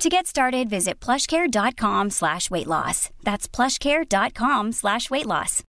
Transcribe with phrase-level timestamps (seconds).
[0.00, 3.10] To get started, visit plushcare.com slash weight loss.
[3.22, 5.62] That's plushcare.com slash weight loss.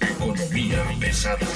[0.00, 1.46] Economía pesada.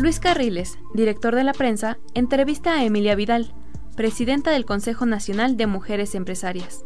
[0.00, 3.54] Luis Carriles, director de la prensa, entrevista a Emilia Vidal,
[3.94, 6.84] presidenta del Consejo Nacional de Mujeres Empresarias.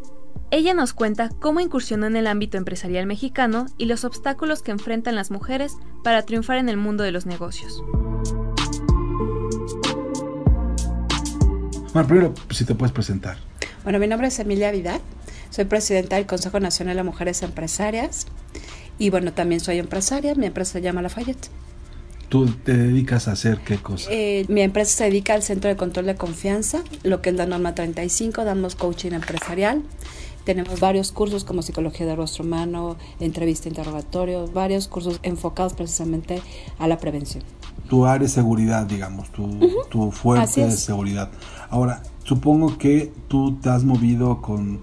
[0.50, 5.14] Ella nos cuenta cómo incursionó en el ámbito empresarial mexicano y los obstáculos que enfrentan
[5.14, 7.82] las mujeres para triunfar en el mundo de los negocios.
[11.92, 13.36] Mar, primero, si te puedes presentar.
[13.84, 15.02] Bueno, mi nombre es Emilia Vidal,
[15.50, 18.26] soy presidenta del Consejo Nacional de Mujeres Empresarias
[18.98, 21.50] y bueno, también soy empresaria, mi empresa se llama Lafayette.
[22.30, 24.08] ¿Tú te dedicas a hacer qué cosa?
[24.10, 27.46] Eh, mi empresa se dedica al Centro de Control de Confianza, lo que es la
[27.46, 29.82] norma 35, damos coaching empresarial.
[30.48, 36.40] Tenemos varios cursos como psicología de rostro humano, entrevista, interrogatorio, varios cursos enfocados precisamente
[36.78, 37.44] a la prevención.
[37.90, 39.46] Tu área de seguridad, digamos, tu,
[39.90, 41.30] tu fuerte de seguridad.
[41.68, 44.80] Ahora, supongo que tú te has movido con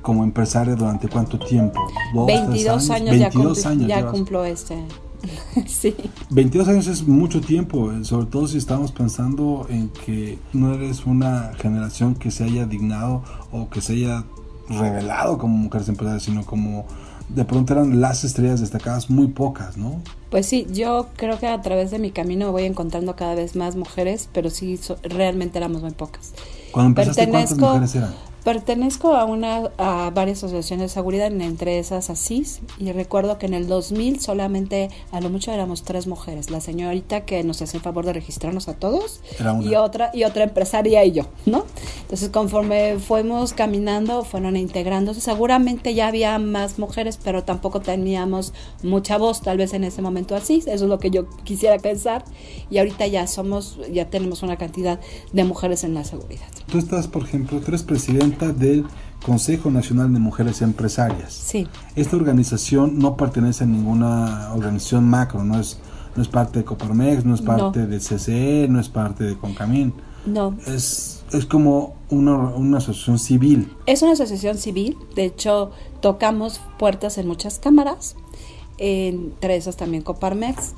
[0.00, 1.78] como empresaria durante cuánto tiempo?
[2.14, 4.82] ¿Dos, 22 años, 22 ya, años ya cumplo este.
[5.66, 5.94] sí.
[6.30, 11.04] 22 años es mucho tiempo, eh, sobre todo si estamos pensando en que no eres
[11.04, 14.24] una generación que se haya dignado o que se haya
[14.78, 16.86] revelado como mujeres empresarias, sino como
[17.28, 20.00] de pronto eran las estrellas destacadas muy pocas, ¿no?
[20.30, 23.76] Pues sí, yo creo que a través de mi camino voy encontrando cada vez más
[23.76, 26.32] mujeres, pero sí, realmente éramos muy pocas.
[26.72, 28.14] Cuando empezaste, ¿cuántas mujeres eran?
[28.44, 33.54] Pertenezco a una a varias asociaciones de seguridad, entre esas ASIS, y recuerdo que en
[33.54, 37.82] el 2000 solamente a lo mucho éramos tres mujeres, la señorita que nos hace el
[37.82, 39.20] favor de registrarnos a todos
[39.62, 41.64] y otra y otra empresaria y yo, ¿no?
[42.02, 45.20] Entonces, conforme fuimos caminando, fueron integrándose.
[45.20, 48.52] Seguramente ya había más mujeres, pero tampoco teníamos
[48.82, 52.24] mucha voz, tal vez en ese momento así, eso es lo que yo quisiera pensar,
[52.70, 54.98] y ahorita ya somos ya tenemos una cantidad
[55.32, 56.46] de mujeres en la seguridad.
[56.70, 57.82] Tú estás, por ejemplo, tú eres
[58.38, 58.86] del
[59.24, 61.32] Consejo Nacional de Mujeres Empresarias.
[61.32, 61.66] Sí.
[61.94, 65.78] Esta organización no pertenece a ninguna organización macro, no es,
[66.16, 69.94] no es parte de Coparmex, no es parte de CCE, no es parte de Concamín.
[70.26, 70.56] No.
[70.66, 73.72] Es, es como una, una asociación civil.
[73.86, 78.16] Es una asociación civil, de hecho tocamos puertas en muchas cámaras,
[78.78, 80.74] entre esas también Coparmex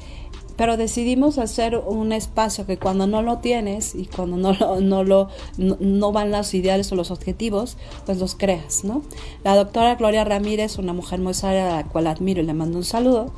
[0.56, 5.04] pero decidimos hacer un espacio que cuando no lo tienes y cuando no lo, no
[5.04, 7.76] lo no, van los ideales o los objetivos,
[8.06, 9.02] pues los creas, ¿no?
[9.42, 12.78] La doctora Gloria Ramírez, una mujer muy sabia a la cual admiro y le mando
[12.78, 13.32] un saludo,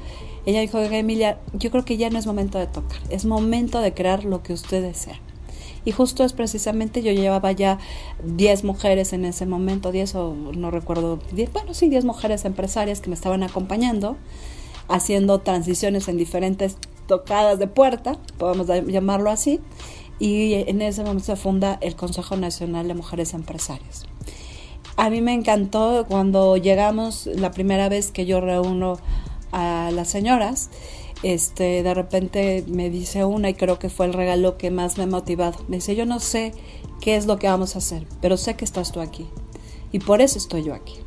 [0.44, 3.94] ella dijo, Emilia, yo creo que ya no es momento de tocar, es momento de
[3.94, 5.20] crear lo que usted desea.
[5.84, 7.78] Y justo es precisamente, yo llevaba ya
[8.24, 13.00] 10 mujeres en ese momento, 10 o no recuerdo, 10, bueno, sí, 10 mujeres empresarias
[13.00, 14.16] que me estaban acompañando,
[14.88, 16.76] haciendo transiciones en diferentes
[17.06, 19.60] tocadas de puerta, podemos llamarlo así,
[20.18, 24.06] y en ese momento se funda el Consejo Nacional de Mujeres Empresarias.
[24.96, 28.98] A mí me encantó cuando llegamos la primera vez que yo reúno
[29.52, 30.70] a las señoras,
[31.22, 35.04] este, de repente me dice una y creo que fue el regalo que más me
[35.04, 35.58] ha motivado.
[35.68, 36.52] Me dice, yo no sé
[37.00, 39.26] qué es lo que vamos a hacer, pero sé que estás tú aquí
[39.92, 41.05] y por eso estoy yo aquí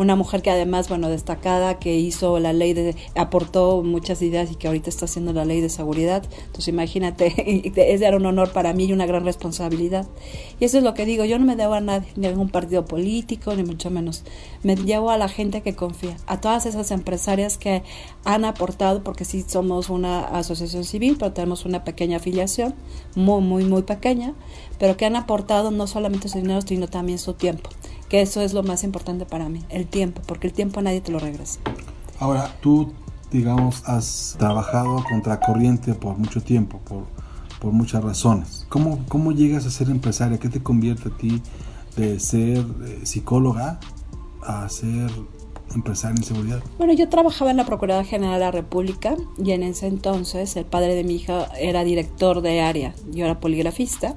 [0.00, 4.54] una mujer que además, bueno, destacada, que hizo la ley de, aportó muchas ideas y
[4.54, 6.22] que ahorita está haciendo la ley de seguridad.
[6.46, 7.34] Entonces imagínate,
[7.76, 10.08] ese era un honor para mí y una gran responsabilidad.
[10.58, 12.48] Y eso es lo que digo, yo no me debo a nadie, ni a ningún
[12.48, 14.24] partido político, ni mucho menos.
[14.62, 17.82] Me llevo a la gente que confía, a todas esas empresarias que
[18.24, 22.74] han aportado, porque sí somos una asociación civil, pero tenemos una pequeña afiliación,
[23.16, 24.32] muy, muy, muy pequeña,
[24.78, 27.68] pero que han aportado no solamente su dinero, sino también su tiempo
[28.10, 31.12] que eso es lo más importante para mí, el tiempo, porque el tiempo nadie te
[31.12, 31.60] lo regresa.
[32.18, 32.92] Ahora, tú,
[33.30, 37.04] digamos, has trabajado contra corriente por mucho tiempo, por,
[37.60, 38.66] por muchas razones.
[38.68, 40.38] ¿Cómo, ¿Cómo llegas a ser empresaria?
[40.38, 41.40] ¿Qué te convierte a ti
[41.96, 43.78] de ser eh, psicóloga
[44.42, 45.08] a ser
[45.72, 46.62] empresaria en seguridad?
[46.78, 50.64] Bueno, yo trabajaba en la Procuraduría General de la República y en ese entonces el
[50.64, 54.16] padre de mi hija era director de área, yo era poligrafista.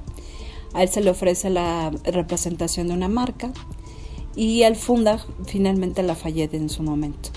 [0.72, 3.52] A él se le ofrece la representación de una marca
[4.36, 7.30] y él funda finalmente Lafayette en su momento.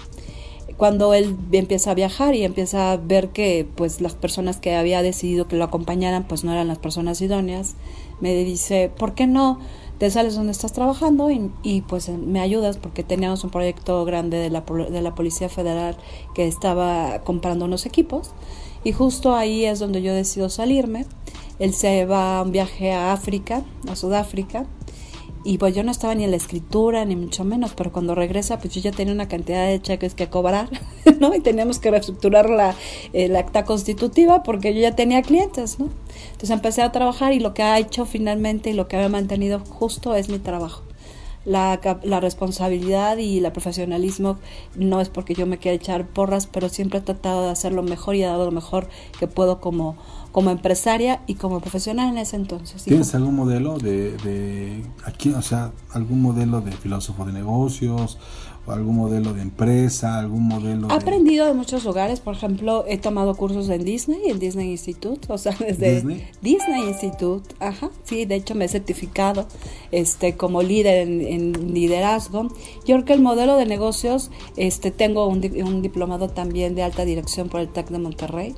[0.78, 5.02] cuando él empieza a viajar y empieza a ver que pues las personas que había
[5.02, 7.76] decidido que lo acompañaran pues no eran las personas idóneas,
[8.20, 9.60] me dice, ¿por qué no
[9.98, 12.78] te sales donde estás trabajando y, pues me ayudas?
[12.78, 15.98] Porque teníamos un proyecto grande de la, de la Policía Federal
[16.36, 18.32] que estaba comprando unos equipos
[18.84, 21.06] y justo ahí es donde yo decido salirme.
[21.60, 24.66] Él se va a un viaje a África, a Sudáfrica,
[25.48, 28.60] y pues yo no estaba ni en la escritura, ni mucho menos, pero cuando regresa,
[28.60, 30.70] pues yo ya tenía una cantidad de cheques que cobrar,
[31.22, 31.34] ¿no?
[31.34, 32.76] Y teníamos que reestructurar la,
[33.14, 35.88] el acta constitutiva porque yo ya tenía clientes, ¿no?
[36.26, 39.62] Entonces empecé a trabajar y lo que ha hecho finalmente y lo que ha mantenido
[39.62, 40.87] justo es mi trabajo.
[41.48, 44.38] La, la, responsabilidad y el profesionalismo
[44.76, 47.84] no es porque yo me quiera echar porras, pero siempre he tratado de hacer lo
[47.84, 49.96] mejor y he dado lo mejor que puedo como,
[50.34, 52.84] como empresaria y como profesional en ese entonces.
[52.84, 58.18] ¿Tienes algún modelo de, de aquí, o sea, algún modelo de filósofo de negocios
[58.74, 60.90] algún modelo de empresa, algún modelo?
[60.90, 65.32] He aprendido de muchos lugares, por ejemplo, he tomado cursos en Disney, en Disney Institute,
[65.32, 69.48] o sea, desde Disney, Disney Institute, ajá, sí, de hecho me he certificado
[69.92, 72.44] este como líder en, en liderazgo.
[72.86, 77.06] Yo creo que el modelo de negocios, este, tengo un, un diplomado también de alta
[77.06, 78.56] dirección por el TEC de Monterrey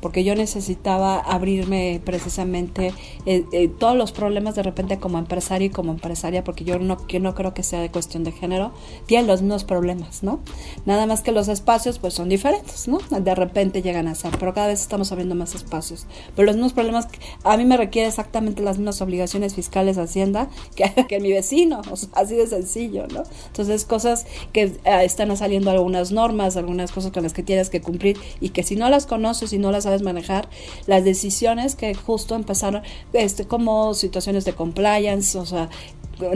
[0.00, 2.92] porque yo necesitaba abrirme precisamente
[3.26, 6.96] eh, eh, todos los problemas de repente como empresario y como empresaria, porque yo no,
[7.08, 8.72] yo no creo que sea de cuestión de género,
[9.06, 10.40] tienen los mismos problemas, ¿no?
[10.86, 12.98] Nada más que los espacios pues son diferentes, ¿no?
[13.10, 16.06] De repente llegan a ser, pero cada vez estamos abriendo más espacios.
[16.34, 17.08] Pero los mismos problemas,
[17.44, 21.96] a mí me requiere exactamente las mismas obligaciones fiscales Hacienda que, que mi vecino, o
[21.96, 23.22] sea, así de sencillo, ¿no?
[23.46, 27.80] Entonces cosas que eh, están saliendo algunas normas, algunas cosas con las que tienes que
[27.80, 30.50] cumplir y que si no las conoces y no las sabes manejar
[30.86, 32.82] las decisiones que justo empezaron
[33.14, 35.70] este como situaciones de compliance, o sea,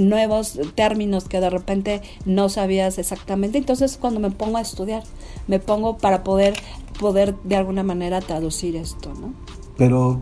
[0.01, 3.59] nuevos términos que de repente no sabías exactamente.
[3.59, 5.03] Entonces, cuando me pongo a estudiar,
[5.49, 6.55] me pongo para poder
[6.99, 9.35] poder de alguna manera traducir esto, ¿no?
[9.77, 10.21] Pero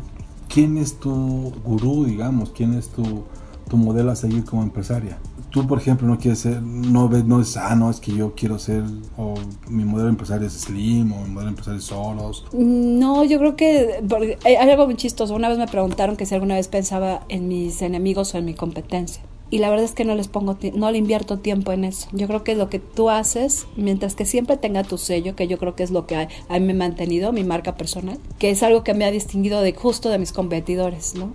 [0.48, 2.50] ¿quién es tu gurú, digamos?
[2.50, 3.24] ¿Quién es tu
[3.70, 5.18] tu modelo a seguir como empresaria.
[5.50, 8.58] Tú, por ejemplo, no quieres ser, no ves, no es, ah, es que yo quiero
[8.58, 8.84] ser,
[9.16, 9.34] o
[9.68, 12.46] mi modelo empresario es Slim, o mi modelo empresario es Solos.
[12.52, 14.02] No, yo creo que
[14.44, 15.34] hay algo muy chistoso.
[15.34, 18.54] Una vez me preguntaron que si alguna vez pensaba en mis enemigos o en mi
[18.54, 19.22] competencia.
[19.52, 22.08] Y la verdad es que no les pongo, no le invierto tiempo en eso.
[22.12, 25.58] Yo creo que lo que tú haces, mientras que siempre tenga tu sello, que yo
[25.58, 28.50] creo que es lo que a, a mí me ha mantenido, mi marca personal, que
[28.50, 31.34] es algo que me ha distinguido de justo de mis competidores, ¿no?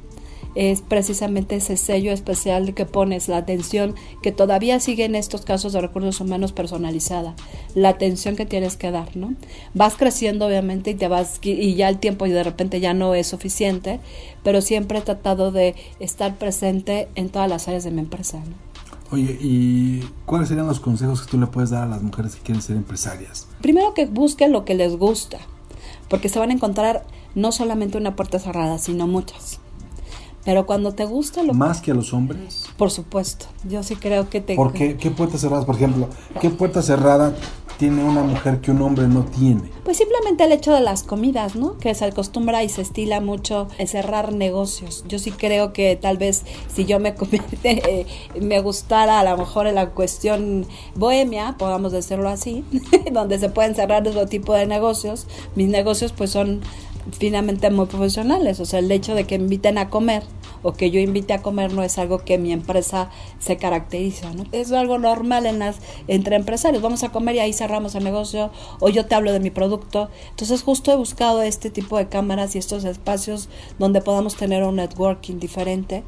[0.55, 5.73] Es precisamente ese sello especial que pones, la atención que todavía sigue en estos casos
[5.73, 7.35] de recursos humanos personalizada,
[7.75, 9.35] la atención que tienes que dar, ¿no?
[9.73, 13.13] Vas creciendo obviamente y te vas y ya el tiempo y de repente ya no
[13.13, 13.99] es suficiente,
[14.43, 18.65] pero siempre he tratado de estar presente en todas las áreas de mi empresa, ¿no?
[19.11, 22.41] Oye, ¿y cuáles serían los consejos que tú le puedes dar a las mujeres que
[22.41, 23.47] quieren ser empresarias?
[23.61, 25.37] Primero que busquen lo que les gusta,
[26.09, 27.05] porque se van a encontrar
[27.35, 29.59] no solamente una puerta cerrada, sino muchas.
[30.45, 32.65] Pero cuando te gusta lo ¿Más que a los hombres?
[32.77, 33.47] Por supuesto.
[33.67, 34.55] Yo sí creo que te...
[34.55, 34.95] ¿Por qué?
[34.95, 36.07] ¿Qué puertas cerradas, por ejemplo?
[36.39, 37.35] ¿Qué puerta cerrada
[37.79, 39.63] tiene una mujer que un hombre no tiene?
[39.83, 41.77] Pues simplemente el hecho de las comidas, ¿no?
[41.79, 45.03] Que se acostumbra y se estila mucho en cerrar negocios.
[45.07, 47.15] Yo sí creo que tal vez si yo me
[47.63, 48.05] eh,
[48.39, 52.63] me gustara a lo mejor en la cuestión bohemia, podamos decirlo así,
[53.11, 55.25] donde se pueden cerrar otro tipo de negocios,
[55.55, 56.61] mis negocios pues son
[57.11, 58.59] finalmente muy profesionales.
[58.59, 60.23] O sea, el hecho de que inviten a comer
[60.63, 64.45] o que yo invite a comer no es algo que mi empresa se caracteriza, ¿no?
[64.51, 65.77] Es algo normal en las,
[66.07, 66.81] entre empresarios.
[66.81, 70.09] Vamos a comer y ahí cerramos el negocio o yo te hablo de mi producto.
[70.31, 74.77] Entonces justo he buscado este tipo de cámaras y estos espacios donde podamos tener un
[74.77, 76.03] networking diferente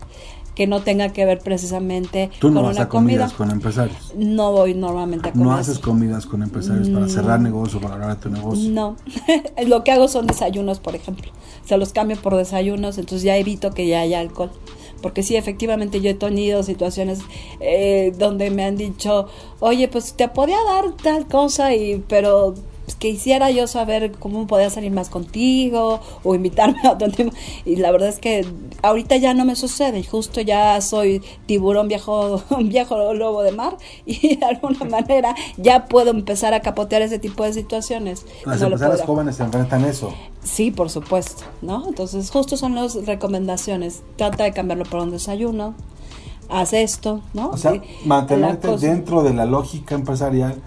[0.58, 3.38] que no tenga que ver precisamente ¿Tú no con vas una a comidas comida.
[3.38, 4.14] con empresarios?
[4.16, 5.46] No voy normalmente a comer.
[5.46, 8.72] ¿No haces comidas con empresarios para cerrar negocio, para hablar de tu negocio?
[8.72, 8.96] No,
[9.68, 11.32] lo que hago son desayunos, por ejemplo.
[11.64, 14.50] Se los cambio por desayunos, entonces ya evito que ya haya alcohol.
[15.04, 17.20] Porque sí, efectivamente yo he tenido situaciones
[17.60, 19.28] eh, donde me han dicho,
[19.60, 22.56] oye, pues te podía dar tal cosa, y pero
[22.88, 27.32] pues, quisiera yo saber cómo podía salir más contigo o invitarme a otro tema.
[27.66, 28.48] Y la verdad es que
[28.82, 30.06] ahorita ya no me sucede.
[30.06, 33.76] Justo ya soy tiburón viejo, viejo lobo de mar
[34.06, 38.26] y de alguna manera ya puedo empezar a capotear ese tipo de situaciones.
[38.46, 40.14] Las No empresarias jóvenes se enfrentan eso.
[40.42, 41.90] Sí, por supuesto, ¿no?
[41.90, 44.02] Entonces, justo son las recomendaciones.
[44.16, 45.76] Trata de cambiarlo por un desayuno.
[46.48, 47.50] Haz esto, ¿no?
[47.50, 50.62] O sea, Sí, mantenerte dentro de la lógica empresarial,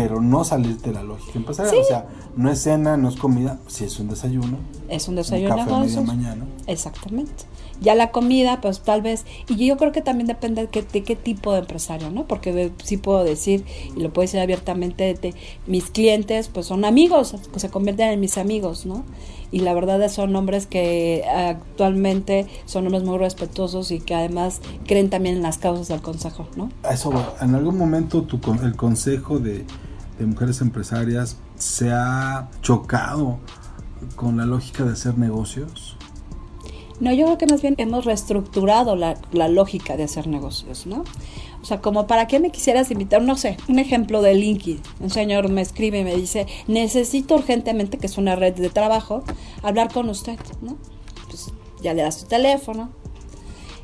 [0.00, 1.74] pero no salirte de la lógica empresarial.
[1.74, 1.80] Sí.
[1.80, 4.58] O sea, no es cena, no es comida, si es un desayuno.
[4.88, 6.46] Es un Un desayuno café a media mañana.
[6.68, 7.32] Exactamente.
[7.80, 11.02] Ya la comida, pues tal vez, y yo creo que también depende de qué, de
[11.04, 12.26] qué tipo de empresario, ¿no?
[12.26, 13.64] Porque sí puedo decir,
[13.96, 15.34] y lo puedo decir abiertamente, de-
[15.66, 19.04] mis clientes pues son amigos, se convierten en mis amigos, ¿no?
[19.50, 25.08] Y la verdad son hombres que actualmente son hombres muy respetuosos y que además creen
[25.10, 26.70] también en las causas del consejo, ¿no?
[26.90, 29.64] Eso, en algún momento tu, el consejo de,
[30.18, 33.38] de mujeres empresarias se ha chocado
[34.16, 35.96] con la lógica de hacer negocios.
[37.00, 41.04] No, yo creo que más bien hemos reestructurado la, la lógica de hacer negocios, ¿no?
[41.62, 44.80] O sea, como para qué me quisieras invitar, no sé, un ejemplo de LinkedIn.
[45.00, 49.22] Un señor me escribe y me dice, necesito urgentemente, que es una red de trabajo,
[49.62, 50.76] hablar con usted, ¿no?
[51.28, 52.90] Pues ya le das tu teléfono.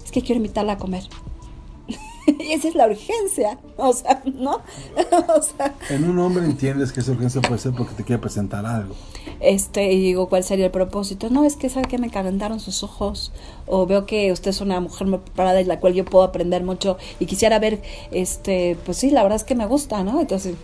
[0.05, 1.05] Es que quiero invitarla a comer.
[2.27, 4.57] Y esa es la urgencia, o sea, ¿no?
[5.37, 8.65] o sea, En un hombre entiendes que esa urgencia puede ser porque te quiere presentar
[8.67, 8.95] algo.
[9.41, 11.31] este, y digo, ¿cuál sería el propósito?
[11.31, 13.33] No, es que sabe que me calentaron sus ojos,
[13.67, 16.63] o veo que usted es una mujer muy preparada y la cual yo puedo aprender
[16.65, 20.21] mucho, y quisiera ver, este, pues sí, la verdad es que me gusta, ¿no?
[20.21, 20.55] Entonces,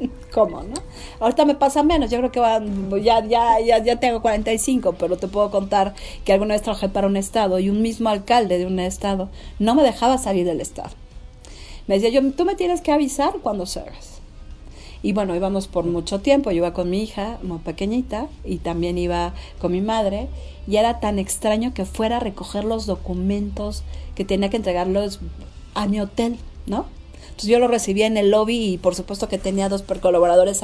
[0.32, 0.74] ¿cómo, no?
[1.18, 2.60] Ahorita me pasa menos, yo creo que va,
[3.02, 7.06] ya, ya, ya, ya tengo 45, pero te puedo contar que alguna vez trabajé para
[7.06, 9.28] un estado, y un mismo alcalde de un estado
[9.58, 10.90] no me dejaba salir del estado.
[11.86, 14.20] Me decía, yo, tú me tienes que avisar cuando salgas.
[15.02, 16.50] Y bueno, íbamos por mucho tiempo.
[16.50, 20.28] Yo iba con mi hija, muy pequeñita, y también iba con mi madre.
[20.68, 23.82] Y era tan extraño que fuera a recoger los documentos
[24.14, 25.20] que tenía que entregarlos
[25.74, 26.84] a mi hotel, ¿no?
[27.40, 30.60] Entonces yo lo recibía en el lobby y por supuesto que tenía dos colaboradores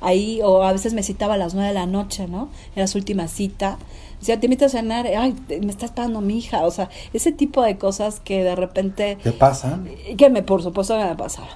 [0.00, 2.50] ahí, o a veces me citaba a las nueve de la noche, ¿no?
[2.76, 3.78] Era su última cita.
[4.20, 6.64] Decía, te invito a cenar, ay, me está esperando mi hija.
[6.66, 9.90] O sea, ese tipo de cosas que de repente, ¿Te pasan?
[10.16, 11.48] que me, por supuesto que me pasaba.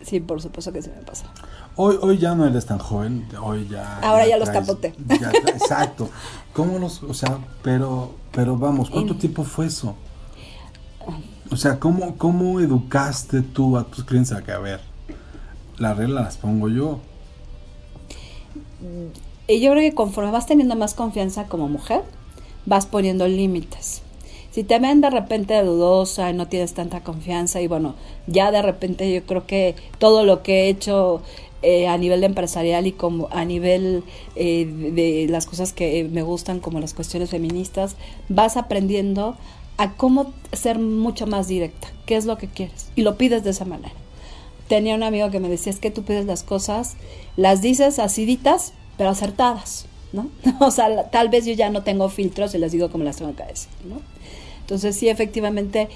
[0.00, 1.34] Sí, por supuesto que sí me pasaba.
[1.76, 3.98] Hoy, hoy ya no eres tan joven, hoy ya...
[3.98, 4.64] Ahora ya los tra-
[5.54, 6.08] exacto.
[6.54, 9.94] ¿Cómo los, o sea, pero, pero vamos, ¿cuánto En- tiempo fue eso?
[11.50, 14.80] O sea, ¿cómo, ¿cómo educaste tú a tus clientes a que, a ver,
[15.78, 17.00] las reglas las pongo yo?
[19.46, 22.02] Y yo creo que conforme vas teniendo más confianza como mujer,
[22.66, 24.02] vas poniendo límites.
[24.50, 27.94] Si te ven de repente dudosa y no tienes tanta confianza y bueno,
[28.26, 31.22] ya de repente yo creo que todo lo que he hecho
[31.62, 34.04] eh, a nivel empresarial y como a nivel
[34.36, 37.96] eh, de las cosas que me gustan como las cuestiones feministas,
[38.28, 39.36] vas aprendiendo
[39.78, 43.50] a cómo ser mucho más directa, qué es lo que quieres y lo pides de
[43.50, 43.94] esa manera
[44.68, 46.94] tenía un amigo que me decía, es que tú pides las cosas,
[47.36, 50.28] las dices aciditas, pero acertadas, ¿no?
[50.60, 53.34] O sea, tal vez yo ya no tengo filtros y las digo como las tengo
[53.34, 54.00] que decir, ¿no?
[54.60, 55.88] Entonces sí, efectivamente,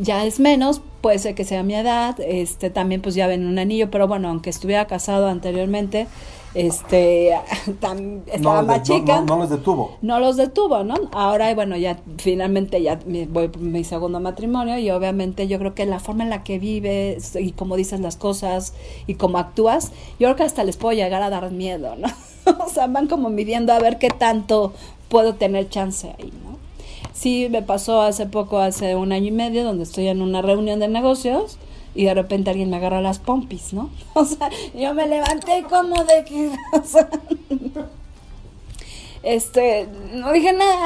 [0.00, 3.58] ya es menos, puede ser que sea mi edad, este, también pues ya ven un
[3.58, 6.06] anillo, pero bueno, aunque estuviera casado anteriormente,
[6.54, 7.32] este,
[7.80, 9.96] tam- estaba no, más chica no, no los detuvo.
[10.02, 10.94] no los detuvo, ¿no?
[11.12, 15.74] Ahora, bueno, ya finalmente ya me voy por mi segundo matrimonio y obviamente yo creo
[15.74, 18.74] que la forma en la que vives y cómo dices las cosas
[19.06, 22.08] y cómo actúas, yo creo que hasta les puedo llegar a dar miedo, ¿no?
[22.64, 24.72] o sea, van como midiendo a ver qué tanto
[25.08, 26.56] puedo tener chance ahí, ¿no?
[27.12, 30.78] Sí, me pasó hace poco, hace un año y medio, donde estoy en una reunión
[30.78, 31.58] de negocios
[31.94, 33.90] y de repente alguien me agarra las pompis, ¿no?
[34.14, 36.50] O sea, yo me levanté como de que...
[36.78, 37.08] o sea,
[39.22, 40.76] este, no dije nada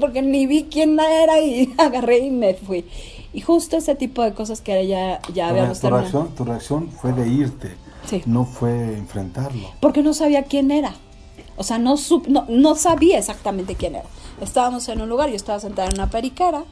[0.00, 2.84] porque ni vi quién era y agarré y me fui.
[3.32, 7.12] Y justo ese tipo de cosas que ya, ya habíamos tu reacción, tu reacción fue
[7.12, 7.72] de irte,
[8.06, 8.22] Sí.
[8.26, 9.68] no fue enfrentarlo.
[9.80, 10.94] Porque no sabía quién era.
[11.56, 14.06] O sea, no, sup- no, no sabía exactamente quién era.
[14.40, 16.64] Estábamos en un lugar, yo estaba sentada en una periquera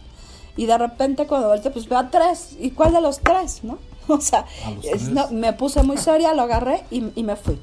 [0.57, 2.57] y de repente cuando volteé, pues veo a tres.
[2.59, 3.79] ¿Y cuál de los tres, no?
[4.09, 4.45] O sea,
[4.83, 7.59] es- no, me puse muy seria, lo agarré y, y me fui.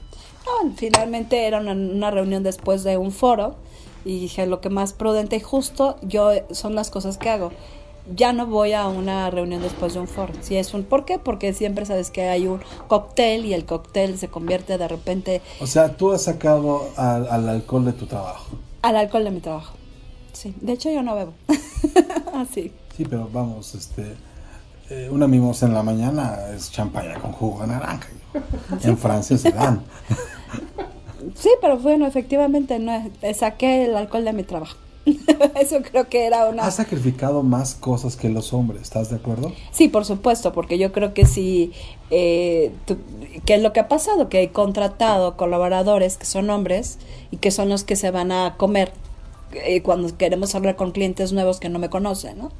[0.45, 3.55] Ah, finalmente era una, una reunión después de un foro
[4.03, 7.51] y dije lo que más prudente y justo yo son las cosas que hago.
[8.13, 10.33] Ya no voy a una reunión después de un foro.
[10.41, 11.17] Si es un ¿por qué?
[11.17, 12.59] Porque siempre sabes que hay un
[12.89, 17.47] cóctel y el cóctel se convierte de repente O sea, tú has sacado al, al
[17.47, 18.57] alcohol de tu trabajo.
[18.81, 19.75] al alcohol de mi trabajo.
[20.33, 21.31] Sí, de hecho yo no bebo.
[22.33, 22.73] Así.
[22.95, 24.13] Sí, pero vamos, este,
[24.89, 28.07] eh, una mimosa en la mañana es champaña con jugo de naranja.
[28.83, 29.83] En Francia se dan.
[31.35, 34.75] Sí, pero bueno, efectivamente no eh, saqué el alcohol de mi trabajo.
[35.59, 39.53] Eso creo que era una Has sacrificado más cosas que los hombres, ¿estás de acuerdo?
[39.71, 41.71] Sí, por supuesto, porque yo creo que sí,
[42.11, 42.97] eh, tú-
[43.45, 44.27] ¿qué es lo que ha pasado?
[44.27, 46.99] Que he contratado colaboradores que son hombres
[47.31, 48.91] y que son los que se van a comer
[49.55, 52.51] eh, cuando queremos hablar con clientes nuevos que no me conocen, ¿no?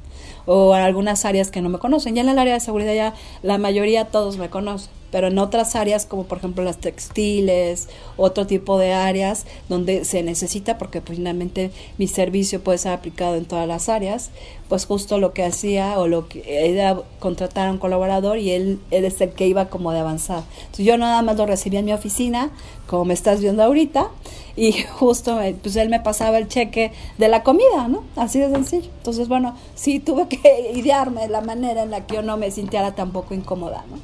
[0.46, 2.14] O en algunas áreas que no me conocen.
[2.14, 5.76] Ya en el área de seguridad ya la mayoría todos me conocen, pero en otras
[5.76, 11.18] áreas como por ejemplo las textiles, otro tipo de áreas donde se necesita porque pues,
[11.18, 14.30] finalmente mi servicio puede ser aplicado en todas las áreas,
[14.68, 18.80] pues justo lo que hacía o lo que era contratar a un colaborador y él,
[18.90, 20.42] él es el que iba como de avanzar.
[20.58, 22.50] Entonces yo nada más lo recibía en mi oficina,
[22.86, 24.10] como me estás viendo ahorita,
[24.56, 28.04] y justo pues él me pasaba el cheque de la comida, ¿no?
[28.16, 28.88] Así de sencillo.
[28.98, 30.33] Entonces, bueno, sí tuve que
[30.74, 33.98] idearme de la manera en la que yo no me sintiera tampoco incómoda, ¿no?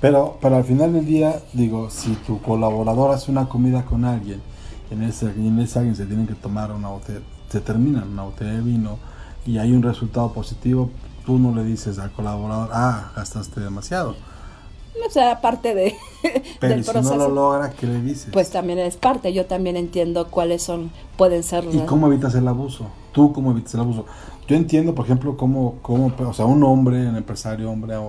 [0.00, 4.40] Pero, pero al final del día, digo, si tu colaborador hace una comida con alguien,
[4.90, 7.20] en ese, en ese alguien se tienen que tomar una botella,
[7.50, 8.98] se termina una botella de vino
[9.46, 10.90] y hay un resultado positivo,
[11.26, 14.16] tú no le dices al colaborador, ah, gastaste demasiado.
[15.06, 15.94] O sea, parte de,
[16.60, 17.16] Pero del si proceso.
[17.16, 18.30] no lo logra, ¿qué le dices?
[18.32, 21.64] Pues también es parte, yo también entiendo cuáles son, pueden ser...
[21.72, 22.86] ¿Y cómo evitas el abuso?
[23.12, 24.06] ¿Tú cómo evitas el abuso?
[24.50, 28.00] Yo entiendo, por ejemplo, cómo, cómo o sea, un hombre, un empresario hombre, a,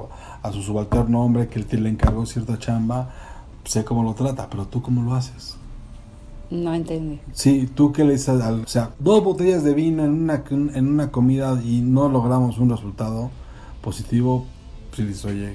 [0.41, 3.11] a su subalterno hombre que le encargó cierta chamba,
[3.63, 5.55] sé cómo lo trata, pero tú cómo lo haces.
[6.49, 7.19] No entendí.
[7.31, 10.87] Sí, tú qué le dices, al, o sea, dos botellas de vino en una, en
[10.87, 13.29] una comida y no logramos un resultado
[13.83, 14.47] positivo,
[14.95, 15.53] si dices, oye,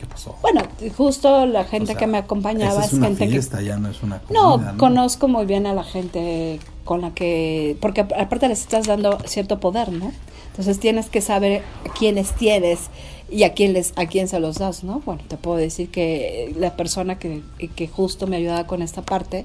[0.00, 0.34] ¿qué pasó?
[0.40, 0.62] Bueno,
[0.96, 3.90] justo la gente O sea, que me acompañaba es, es una gente fiesta, ya no
[3.90, 4.32] es una que...
[4.32, 7.76] No, conozco muy bien a la gente con la que...
[7.80, 10.12] Porque aparte les estás dando cierto poder, ¿no?
[10.48, 12.88] Entonces tienes que saber a quiénes tienes
[13.30, 15.02] y a quién, les, a quién se los das, ¿no?
[15.04, 17.42] Bueno, te puedo decir que la persona que,
[17.76, 19.44] que justo me ayudaba con esta parte,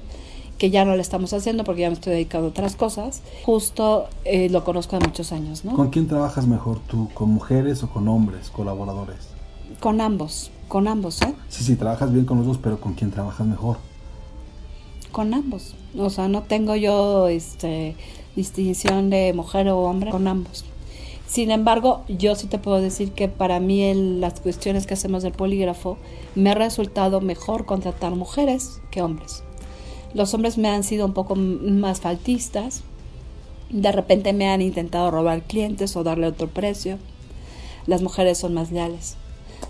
[0.58, 4.08] que ya no la estamos haciendo porque ya me estoy dedicando a otras cosas, justo
[4.24, 5.74] eh, lo conozco de muchos años, ¿no?
[5.74, 7.10] ¿Con quién trabajas mejor tú?
[7.12, 9.35] ¿Con mujeres o con hombres, colaboradores?
[9.80, 11.34] Con ambos, con ambos, ¿eh?
[11.48, 13.78] Sí, sí, trabajas bien con los dos, pero ¿con quién trabajas mejor?
[15.12, 15.74] Con ambos.
[15.96, 17.96] O sea, no tengo yo este,
[18.34, 20.64] distinción de mujer o hombre, con ambos.
[21.26, 25.22] Sin embargo, yo sí te puedo decir que para mí en las cuestiones que hacemos
[25.22, 25.98] del polígrafo
[26.34, 29.42] me ha resultado mejor contratar mujeres que hombres.
[30.14, 32.84] Los hombres me han sido un poco más faltistas,
[33.70, 36.98] de repente me han intentado robar clientes o darle otro precio.
[37.86, 39.16] Las mujeres son más leales,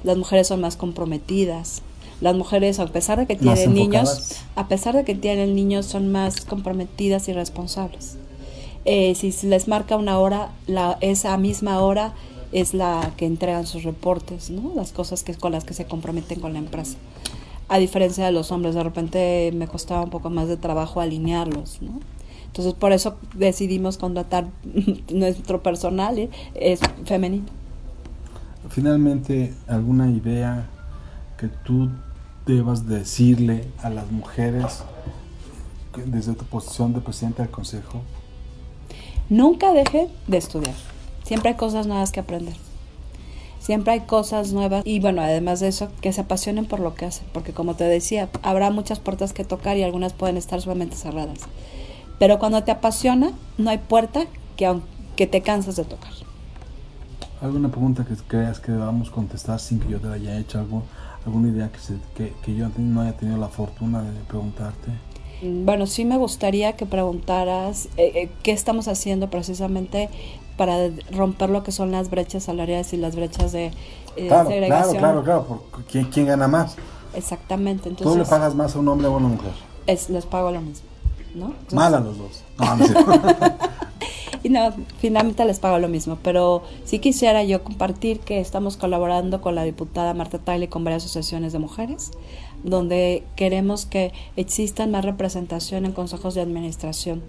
[0.04, 1.82] las mujeres son más comprometidas,
[2.20, 6.10] las mujeres a pesar de que tienen niños, a pesar de que tienen niños son
[6.10, 8.16] más comprometidas y responsables.
[8.84, 12.14] Eh, si les marca una hora, la, esa misma hora
[12.52, 14.72] es la que entregan sus reportes, ¿no?
[14.74, 16.96] Las cosas que con las que se comprometen con la empresa.
[17.68, 21.82] A diferencia de los hombres, de repente me costaba un poco más de trabajo alinearlos,
[21.82, 22.00] ¿no?
[22.46, 24.46] Entonces por eso decidimos contratar
[25.12, 26.30] nuestro personal, ¿eh?
[26.54, 27.44] es femenino.
[28.70, 30.66] Finalmente, ¿alguna idea
[31.38, 31.90] que tú
[32.46, 34.82] debas decirle a las mujeres
[36.04, 38.02] desde tu posición de presidente del consejo?
[39.28, 40.74] Nunca deje de estudiar.
[41.24, 42.54] Siempre hay cosas nuevas que aprender.
[43.58, 47.06] Siempre hay cosas nuevas y bueno, además de eso, que se apasionen por lo que
[47.06, 50.94] hacen, porque como te decía, habrá muchas puertas que tocar y algunas pueden estar sumamente
[50.94, 51.40] cerradas.
[52.20, 54.26] Pero cuando te apasiona, no hay puerta
[54.56, 56.12] que aunque te cansas de tocar.
[57.42, 60.58] ¿Alguna pregunta que creas que debamos contestar sin que yo te haya hecho?
[60.58, 60.82] ¿Algo,
[61.26, 64.90] ¿Alguna idea que, se- que, que yo no haya tenido la fortuna de preguntarte?
[65.42, 70.08] Bueno, sí me gustaría que preguntaras eh, eh, qué estamos haciendo precisamente
[70.56, 70.76] para
[71.12, 73.72] romper lo que son las brechas salariales y las brechas de eh,
[74.28, 74.96] Claro, claro, segregación.
[74.96, 75.62] claro, claro.
[75.90, 76.76] ¿quién, quién gana más?
[77.14, 77.90] Exactamente.
[77.90, 79.52] ¿Tú le Entonces, pagas más a un hombre o a una mujer?
[79.86, 80.86] es, les pago lo mismo,
[81.34, 81.46] ¿no?
[81.48, 82.42] Entonces- Mal a los dos.
[82.58, 82.86] No, no.
[84.46, 89.40] Y no, finalmente les pago lo mismo, pero sí quisiera yo compartir que estamos colaborando
[89.40, 92.12] con la diputada Marta Tagle con varias asociaciones de mujeres,
[92.62, 97.24] donde queremos que existan más representación en consejos de administración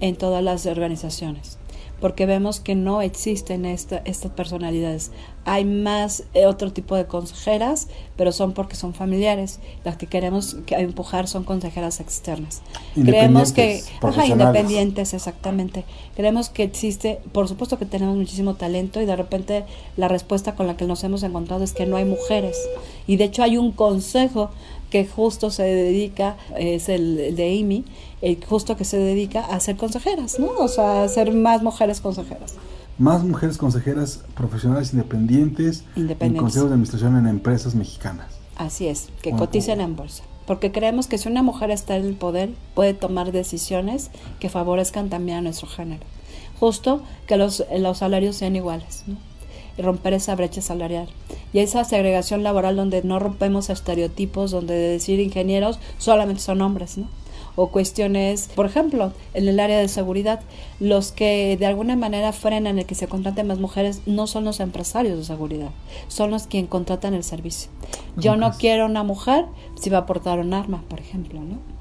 [0.00, 1.56] en todas las organizaciones,
[2.02, 5.12] porque vemos que no existen esta, estas personalidades.
[5.44, 7.86] Hay más eh, otro tipo de consejeras,
[8.16, 9.60] pero son porque son familiares.
[9.84, 12.60] Las que queremos que empujar son consejeras externas.
[12.94, 15.84] Creemos que Independientes, ajá, independientes, exactamente.
[16.16, 19.64] Creemos que existe, por supuesto que tenemos muchísimo talento y de repente
[19.96, 22.58] la respuesta con la que nos hemos encontrado es que no hay mujeres.
[23.06, 24.50] Y de hecho hay un consejo
[24.90, 27.84] que justo se dedica, es el, el de Amy,
[28.22, 30.52] el justo que se dedica a ser consejeras, ¿no?
[30.58, 32.54] O sea, a ser más mujeres consejeras.
[32.98, 38.26] Más mujeres consejeras profesionales independientes, en consejos de administración en empresas mexicanas.
[38.56, 40.24] Así es, que Bueno, coticen en bolsa.
[40.46, 45.08] Porque creemos que si una mujer está en el poder, puede tomar decisiones que favorezcan
[45.08, 46.04] también a nuestro género.
[46.58, 49.16] Justo que los, los salarios sean iguales, ¿no?
[49.78, 51.08] Y romper esa brecha salarial.
[51.52, 56.98] Y esa segregación laboral donde no rompemos estereotipos, donde de decir ingenieros solamente son hombres,
[56.98, 57.08] ¿no?
[57.56, 60.40] O cuestiones, por ejemplo, en el área de seguridad,
[60.80, 64.60] los que de alguna manera frenan el que se contraten más mujeres no son los
[64.60, 65.70] empresarios de seguridad,
[66.08, 67.70] son los quienes contratan el servicio.
[68.16, 69.46] Yo no quiero una mujer
[69.80, 71.71] si va a portar un arma, por ejemplo, ¿no?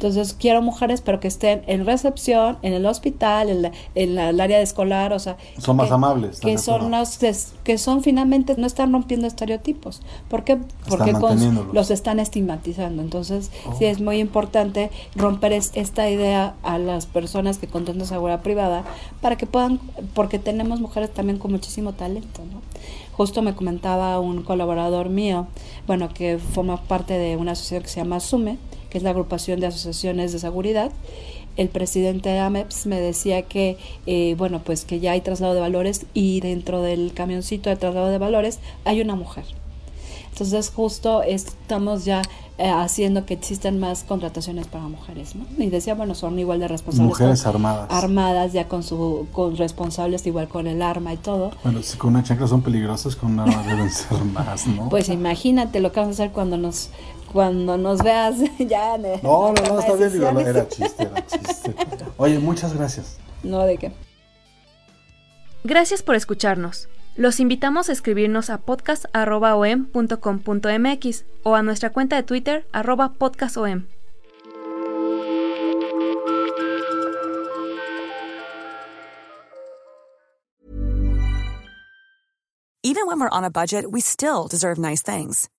[0.00, 4.56] Entonces quiero mujeres, pero que estén en recepción, en el hospital, en, en el área
[4.56, 5.36] de escolar, o sea...
[5.58, 6.40] Son más amables.
[6.40, 7.18] Que son, los,
[7.64, 10.00] que son finalmente, no están rompiendo estereotipos.
[10.30, 10.58] ¿Por qué?
[10.88, 11.12] Porque
[11.74, 13.02] los están estigmatizando.
[13.02, 18.84] Entonces sí es muy importante romper esta idea a las personas que contratan seguridad privada
[19.20, 19.80] para que puedan,
[20.14, 22.62] porque tenemos mujeres también con muchísimo talento, ¿no?
[23.12, 25.46] Justo me comentaba un colaborador mío,
[25.86, 28.56] bueno, que forma parte de una asociación que se llama SUME,
[28.90, 30.92] que es la agrupación de asociaciones de seguridad,
[31.56, 33.76] el presidente de AMEPS me decía que,
[34.06, 38.08] eh, bueno, pues que ya hay traslado de valores y dentro del camioncito de traslado
[38.08, 39.44] de valores hay una mujer.
[40.32, 42.22] Entonces justo estamos ya
[42.58, 45.46] eh, haciendo que existan más contrataciones para mujeres, ¿no?
[45.56, 47.08] Y decía, bueno, son igual de responsables.
[47.08, 47.86] Mujeres armadas.
[47.90, 51.52] Armadas, ya con su con responsables igual con el arma y todo.
[51.64, 54.90] Bueno, si con una chancla son peligrosas, con una arma deben ser más, ¿no?
[54.90, 56.90] Pues imagínate lo que vamos a hacer cuando nos
[57.32, 58.98] cuando nos veas ya.
[58.98, 61.74] no, no, no, está bien, digo, era chiste, era chiste.
[62.18, 63.16] Oye, muchas gracias.
[63.42, 63.92] No, de qué.
[65.64, 66.88] Gracias por escucharnos.
[67.20, 73.88] Los invitamos a escribirnos a podcast.om.com.mx o a nuestra cuenta de Twitter arroba podcastom.
[82.82, 85.50] Even when we're on a budget, we still deserve nice things.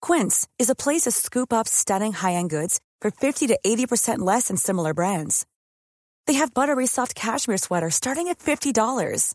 [0.00, 4.46] Quince is a place to scoop up stunning high-end goods for 50 to 80% less
[4.46, 5.44] than similar brands.
[6.28, 9.34] They have buttery soft cashmere sweaters starting at $50,